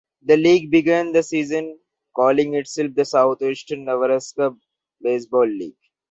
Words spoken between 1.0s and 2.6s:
the season calling